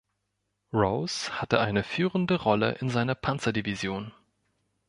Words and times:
Rose 0.73 1.29
hatte 1.39 1.59
eine 1.59 1.83
führende 1.83 2.41
Rolle 2.41 2.71
in 2.79 2.89
seiner 2.89 3.13
Panzerdivision. 3.13 4.11